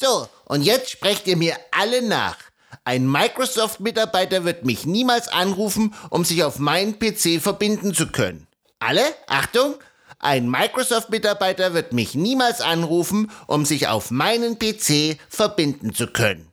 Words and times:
So, 0.00 0.28
und 0.46 0.62
jetzt 0.62 0.88
sprecht 0.88 1.26
ihr 1.26 1.36
mir 1.36 1.56
alle 1.72 2.00
nach. 2.00 2.38
Ein 2.84 3.06
Microsoft-Mitarbeiter 3.06 4.44
wird 4.44 4.64
mich 4.64 4.86
niemals 4.86 5.28
anrufen, 5.28 5.94
um 6.08 6.24
sich 6.24 6.42
auf 6.42 6.58
meinen 6.58 6.98
PC 6.98 7.38
verbinden 7.38 7.92
zu 7.92 8.06
können. 8.06 8.46
Alle? 8.78 9.02
Achtung! 9.26 9.74
Ein 10.18 10.50
Microsoft-Mitarbeiter 10.50 11.74
wird 11.74 11.92
mich 11.92 12.14
niemals 12.14 12.62
anrufen, 12.62 13.30
um 13.46 13.66
sich 13.66 13.88
auf 13.88 14.10
meinen 14.10 14.58
PC 14.58 15.18
verbinden 15.28 15.94
zu 15.94 16.06
können. 16.06 16.49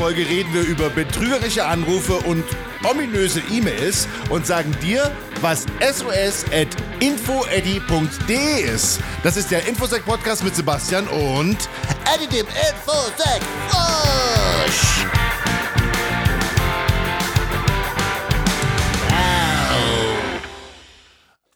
Folge 0.00 0.26
reden 0.26 0.52
wir 0.54 0.62
über 0.62 0.88
betrügerische 0.88 1.66
Anrufe 1.66 2.14
und 2.20 2.42
ominöse 2.90 3.42
E-Mails 3.50 4.08
und 4.30 4.46
sagen 4.46 4.74
dir, 4.80 5.14
was 5.42 5.66
sos.infoeddy.de 5.92 8.62
ist. 8.62 9.00
Das 9.22 9.36
ist 9.36 9.50
der 9.50 9.68
Infosec-Podcast 9.68 10.42
mit 10.42 10.56
Sebastian 10.56 11.06
und 11.06 11.58
Eddie 12.14 12.28
dem 12.28 12.46
Infosec 12.46 13.42
Frosch! 13.68 15.04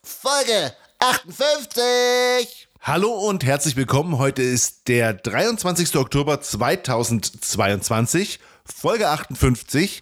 Folge 0.03 0.71
58! 1.07 2.67
Hallo 2.81 3.11
und 3.13 3.43
herzlich 3.45 3.75
willkommen. 3.75 4.17
Heute 4.17 4.41
ist 4.41 4.87
der 4.87 5.13
23. 5.13 5.97
Oktober 5.97 6.41
2022, 6.41 8.39
Folge 8.65 9.07
58. 9.09 10.01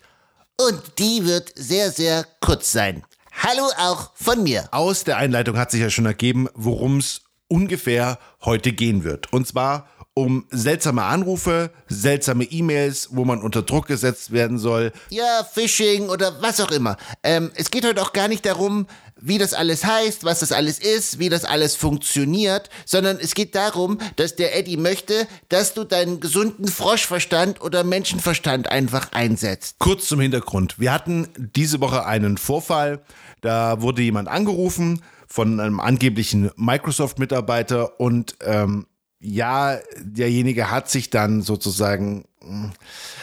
Und 0.56 0.82
die 1.00 1.26
wird 1.26 1.52
sehr, 1.56 1.92
sehr 1.92 2.26
kurz 2.40 2.72
sein. 2.72 3.04
Hallo 3.34 3.70
auch 3.78 4.12
von 4.16 4.44
mir. 4.44 4.70
Aus 4.72 5.04
der 5.04 5.18
Einleitung 5.18 5.58
hat 5.58 5.72
sich 5.72 5.82
ja 5.82 5.90
schon 5.90 6.06
ergeben, 6.06 6.48
worum 6.54 7.00
es 7.00 7.24
ungefähr 7.50 8.18
heute 8.46 8.72
gehen 8.72 9.04
wird. 9.04 9.34
Und 9.34 9.46
zwar 9.46 9.90
um 10.16 10.46
seltsame 10.52 11.04
Anrufe, 11.04 11.72
seltsame 11.88 12.44
E-Mails, 12.44 13.10
wo 13.12 13.26
man 13.26 13.42
unter 13.42 13.64
Druck 13.64 13.88
gesetzt 13.88 14.32
werden 14.32 14.60
soll. 14.60 14.92
Ja, 15.10 15.44
Phishing 15.44 16.10
oder 16.10 16.42
was 16.42 16.62
auch 16.62 16.72
immer. 16.72 16.98
Ähm, 17.24 17.52
es 17.56 17.72
geht 17.72 17.86
heute 17.86 18.02
auch 18.02 18.14
gar 18.14 18.28
nicht 18.28 18.46
darum, 18.46 18.86
wie 19.26 19.38
das 19.38 19.54
alles 19.54 19.86
heißt, 19.86 20.26
was 20.26 20.42
das 20.42 20.52
alles 20.52 20.80
ist, 20.80 21.18
wie 21.18 21.30
das 21.30 21.46
alles 21.46 21.76
funktioniert, 21.76 22.70
sondern 22.86 23.18
es 23.20 23.36
geht 23.36 23.56
darum, 23.56 23.98
dass 24.18 24.36
der 24.36 24.58
Eddie 24.58 24.76
möchte, 24.76 25.28
dass 25.48 25.74
du 25.74 25.86
deinen 25.86 26.20
gesunden 26.20 26.68
Froschverstand 26.68 27.62
oder 27.62 27.86
Menschenverstand 27.86 28.70
einfach 28.70 29.14
einsetzt. 29.14 29.78
Kurz 29.80 30.08
zum 30.08 30.20
Hintergrund. 30.20 30.78
Wir 30.78 30.92
hatten 30.92 31.30
diese 31.38 31.80
Woche 31.80 32.06
einen 32.06 32.38
Vorfall. 32.38 33.02
Da 33.40 33.82
wurde 33.82 34.02
jemand 34.02 34.28
angerufen 34.28 35.02
von 35.26 35.58
einem 35.60 35.80
angeblichen 35.80 36.52
Microsoft-Mitarbeiter 36.58 38.02
und 38.02 38.36
ähm, 38.42 38.88
ja, 39.22 39.80
derjenige 40.02 40.70
hat 40.70 40.90
sich 40.90 41.10
dann 41.10 41.42
sozusagen 41.42 42.26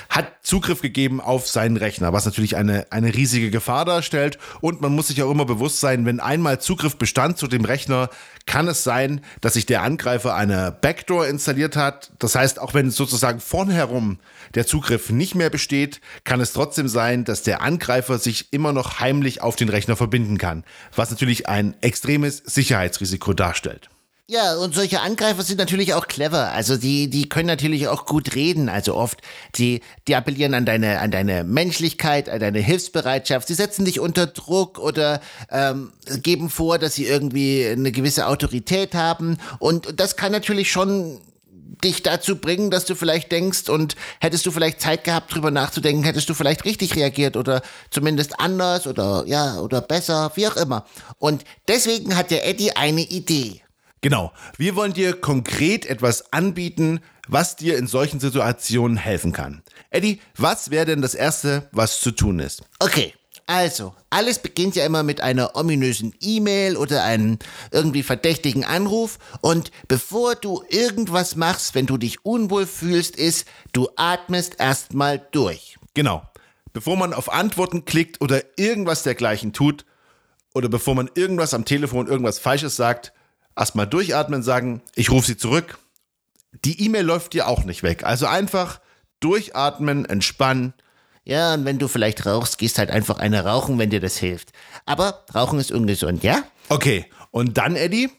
hat 0.09 0.33
Zugriff 0.43 0.81
gegeben 0.81 1.21
auf 1.21 1.47
seinen 1.47 1.77
Rechner, 1.77 2.13
was 2.13 2.25
natürlich 2.25 2.57
eine, 2.57 2.87
eine 2.91 3.15
riesige 3.15 3.51
Gefahr 3.51 3.85
darstellt. 3.85 4.39
Und 4.61 4.81
man 4.81 4.95
muss 4.95 5.09
sich 5.09 5.23
auch 5.23 5.31
immer 5.31 5.45
bewusst 5.45 5.81
sein, 5.81 6.07
wenn 6.07 6.21
einmal 6.21 6.61
Zugriff 6.61 6.97
bestand 6.97 7.39
zu 7.39 7.47
dem 7.47 7.65
Rechner, 7.65 8.11
kann 8.47 8.67
es 8.67 8.83
sein, 8.83 9.21
dass 9.41 9.55
sich 9.55 9.67
der 9.67 9.83
Angreifer 9.83 10.35
eine 10.35 10.73
Backdoor 10.73 11.27
installiert 11.27 11.77
hat. 11.77 12.11
Das 12.19 12.35
heißt, 12.35 12.59
auch 12.59 12.75
wenn 12.75 12.91
sozusagen 12.91 13.41
vornherum 13.41 14.19
der 14.55 14.67
Zugriff 14.67 15.11
nicht 15.11 15.35
mehr 15.35 15.51
besteht, 15.51 16.01
kann 16.25 16.41
es 16.41 16.53
trotzdem 16.53 16.89
sein, 16.89 17.25
dass 17.25 17.43
der 17.43 17.63
Angreifer 17.63 18.19
sich 18.19 18.53
immer 18.53 18.73
noch 18.73 19.01
heimlich 19.01 19.43
auf 19.43 19.57
den 19.57 19.69
Rechner 19.69 19.97
verbinden 19.97 20.39
kann, 20.39 20.65
was 20.97 21.11
natürlich 21.11 21.49
ein 21.49 21.75
extremes 21.81 22.39
Sicherheitsrisiko 22.39 23.35
darstellt. 23.35 23.91
Ja, 24.31 24.55
und 24.55 24.77
solche 24.77 25.01
Angreifer 25.01 25.43
sind 25.43 25.59
natürlich 25.59 25.93
auch 25.93 26.07
clever. 26.07 26.53
Also 26.53 26.77
die, 26.77 27.11
die 27.11 27.29
können 27.29 27.49
natürlich 27.49 27.89
auch 27.89 28.07
gut 28.07 28.37
reden. 28.37 28.69
Also 28.69 28.95
oft, 28.95 29.19
die, 29.57 29.81
die 30.07 30.15
appellieren 30.15 30.55
an 30.55 30.65
deine, 30.65 31.01
an 31.01 31.11
deine 31.11 31.43
Menschlichkeit, 31.43 32.29
an 32.29 32.39
deine 32.39 32.61
Hilfsbereitschaft. 32.61 33.49
Sie 33.49 33.55
setzen 33.55 33.87
dich 33.87 33.99
unter 33.99 34.29
Druck 34.29 34.79
oder 34.79 35.21
ähm, 35.51 35.93
geben 36.23 36.49
vor, 36.49 36.79
dass 36.79 36.95
sie 36.95 37.07
irgendwie 37.07 37.67
eine 37.67 37.91
gewisse 37.91 38.29
Autorität 38.29 38.95
haben. 38.95 39.37
Und 39.59 39.99
das 39.99 40.17
kann 40.17 40.31
natürlich 40.31 40.71
schon 40.71 41.19
dich 41.83 42.05
dazu 42.05 42.37
bringen, 42.37 42.71
dass 42.71 42.85
du 42.85 42.95
vielleicht 42.95 43.33
denkst 43.33 43.69
und 43.69 43.97
hättest 44.21 44.47
du 44.47 44.53
vielleicht 44.53 44.81
Zeit 44.81 45.03
gehabt, 45.03 45.35
drüber 45.35 45.51
nachzudenken, 45.51 46.05
hättest 46.05 46.29
du 46.29 46.35
vielleicht 46.35 46.65
richtig 46.65 46.95
reagiert 46.95 47.37
oder 47.37 47.63
zumindest 47.91 48.39
anders 48.39 48.87
oder 48.87 49.25
ja, 49.27 49.59
oder 49.59 49.81
besser, 49.81 50.31
wie 50.37 50.47
auch 50.47 50.57
immer. 50.57 50.87
Und 51.19 51.43
deswegen 51.67 52.17
hat 52.17 52.31
der 52.31 52.47
Eddie 52.47 52.77
eine 52.77 53.01
Idee. 53.01 53.63
Genau. 54.01 54.33
Wir 54.57 54.77
wollen 54.77 54.93
dir 54.93 55.13
konkret 55.13 55.87
etwas 55.87 56.33
anbieten, 56.33 57.01
was 57.29 57.57
dir 57.57 57.77
in 57.77 57.87
solchen 57.87 58.19
Situationen 58.19 58.97
helfen 58.97 59.33
kann. 59.33 59.63
Eddie, 59.91 60.21
was 60.37 60.71
wäre 60.71 60.87
denn 60.87 61.03
das 61.03 61.15
Erste, 61.15 61.69
was 61.73 62.01
zu 62.01 62.11
tun 62.11 62.39
ist? 62.39 62.63
Okay, 62.79 63.15
also, 63.47 63.95
alles 64.11 64.39
beginnt 64.39 64.77
ja 64.77 64.87
immer 64.87 65.03
mit 65.03 65.21
einer 65.21 65.57
ominösen 65.57 66.15
E-Mail 66.21 66.77
oder 66.77 67.03
einem 67.03 67.39
irgendwie 67.73 68.05
verdächtigen 68.05 68.65
Anruf. 68.65 69.19
Und 69.41 69.73
bevor 69.89 70.37
du 70.37 70.63
irgendwas 70.69 71.35
machst, 71.35 71.75
wenn 71.75 71.87
du 71.87 71.97
dich 71.97 72.25
unwohl 72.25 72.65
fühlst, 72.65 73.17
ist, 73.17 73.49
du 73.73 73.89
atmest 73.97 74.61
erstmal 74.61 75.19
durch. 75.33 75.79
Genau. 75.95 76.23
Bevor 76.73 76.97
man 76.97 77.13
auf 77.13 77.33
Antworten 77.33 77.85
klickt 77.85 78.21
oder 78.21 78.41
irgendwas 78.57 79.03
dergleichen 79.03 79.53
tut, 79.53 79.85
oder 80.55 80.69
bevor 80.69 80.95
man 80.95 81.11
irgendwas 81.17 81.53
am 81.53 81.65
Telefon, 81.65 82.07
irgendwas 82.07 82.39
Falsches 82.39 82.77
sagt, 82.77 83.13
erstmal 83.57 83.87
durchatmen, 83.87 84.43
sagen, 84.43 84.83
ich 84.95 85.11
rufe 85.11 85.27
sie 85.27 85.37
zurück. 85.37 85.79
Die 86.65 86.85
E-Mail 86.85 87.05
läuft 87.05 87.33
dir 87.33 87.49
auch 87.49 87.65
nicht 87.65 87.83
weg. 87.83 88.05
Also 88.05 88.27
einfach 88.27 88.81
durchatmen, 89.21 90.05
entspannen. 90.05 90.75
Ja, 91.25 91.55
und 91.55 91.65
wenn 91.65 91.79
du 91.79 91.87
vielleicht 91.87 92.27
rauchst, 92.27 92.59
gehst 92.59 92.79
halt 92.79 92.91
einfach 92.91 93.19
eine 93.19 93.45
rauchen, 93.45 93.79
wenn 93.79 93.91
dir 93.91 94.01
das 94.01 94.17
hilft. 94.17 94.53
Aber 94.87 95.25
Rauchen 95.35 95.61
ist 95.61 95.71
ungesund, 95.71 96.25
ja? 96.25 96.43
Okay, 96.69 97.07
und 97.31 97.59
dann, 97.59 97.77
Eddie? 97.77 98.11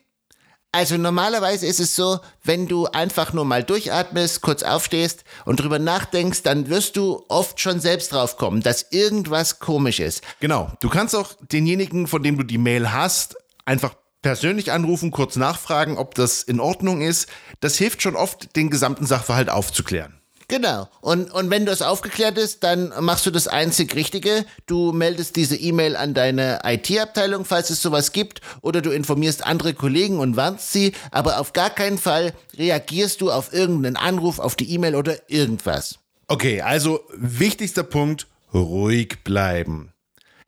Also 0.73 0.95
normalerweise 0.95 1.67
ist 1.67 1.81
es 1.81 1.97
so, 1.97 2.19
wenn 2.43 2.67
du 2.67 2.85
einfach 2.85 3.33
nur 3.33 3.43
mal 3.43 3.61
durchatmest, 3.61 4.39
kurz 4.41 4.63
aufstehst 4.63 5.25
und 5.43 5.59
drüber 5.59 5.79
nachdenkst, 5.79 6.43
dann 6.43 6.69
wirst 6.69 6.95
du 6.95 7.25
oft 7.27 7.59
schon 7.59 7.81
selbst 7.81 8.13
drauf 8.13 8.37
kommen, 8.37 8.61
dass 8.61 8.85
irgendwas 8.91 9.59
komisch 9.59 9.99
ist. 9.99 10.23
Genau. 10.39 10.71
Du 10.79 10.87
kannst 10.87 11.13
auch 11.13 11.33
denjenigen, 11.51 12.07
von 12.07 12.23
dem 12.23 12.37
du 12.37 12.43
die 12.43 12.57
Mail 12.57 12.93
hast, 12.93 13.35
einfach 13.65 13.95
persönlich 14.21 14.71
anrufen, 14.71 15.11
kurz 15.11 15.35
nachfragen, 15.35 15.97
ob 15.97 16.15
das 16.15 16.43
in 16.43 16.59
Ordnung 16.59 17.01
ist. 17.01 17.27
Das 17.59 17.77
hilft 17.77 18.01
schon 18.01 18.15
oft, 18.15 18.55
den 18.55 18.69
gesamten 18.69 19.05
Sachverhalt 19.05 19.49
aufzuklären. 19.49 20.21
Genau. 20.51 20.89
Und, 20.99 21.31
und 21.31 21.49
wenn 21.49 21.65
das 21.65 21.81
aufgeklärt 21.81 22.37
ist, 22.37 22.65
dann 22.65 22.91
machst 22.99 23.25
du 23.25 23.31
das 23.31 23.47
einzig 23.47 23.95
Richtige. 23.95 24.45
Du 24.65 24.91
meldest 24.91 25.37
diese 25.37 25.55
E-Mail 25.55 25.95
an 25.95 26.13
deine 26.13 26.59
IT-Abteilung, 26.65 27.45
falls 27.45 27.69
es 27.69 27.81
sowas 27.81 28.11
gibt, 28.11 28.41
oder 28.61 28.81
du 28.81 28.91
informierst 28.91 29.45
andere 29.45 29.73
Kollegen 29.73 30.19
und 30.19 30.35
warnst 30.35 30.73
sie, 30.73 30.91
aber 31.09 31.39
auf 31.39 31.53
gar 31.53 31.69
keinen 31.69 31.97
Fall 31.97 32.33
reagierst 32.57 33.21
du 33.21 33.31
auf 33.31 33.53
irgendeinen 33.53 33.95
Anruf, 33.95 34.39
auf 34.39 34.57
die 34.57 34.69
E-Mail 34.73 34.95
oder 34.95 35.29
irgendwas. 35.29 35.99
Okay, 36.27 36.61
also 36.61 36.99
wichtigster 37.15 37.83
Punkt, 37.83 38.27
ruhig 38.53 39.23
bleiben. 39.23 39.93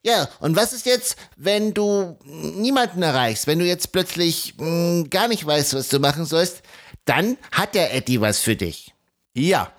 Ja, 0.06 0.28
und 0.42 0.58
was 0.58 0.74
ist 0.74 0.86
jetzt, 0.86 1.16
wenn 1.38 1.74
du 1.74 2.18
niemanden 2.26 3.02
erreichst, 3.02 3.48
wenn 3.48 3.60
du 3.60 3.66
jetzt 3.66 3.94
plötzlich 3.94 4.54
mh, 4.58 5.06
gar 5.10 5.30
nicht 5.30 5.46
weißt, 5.46 5.76
was 5.76 5.88
du 5.88 6.00
machen 6.00 6.26
sollst, 6.26 6.62
dann 7.06 7.38
hat 7.52 7.74
der 7.74 7.94
Eddie 7.94 8.20
was 8.20 8.42
für 8.42 8.58
dich. 8.58 8.94
Ja, 9.34 9.72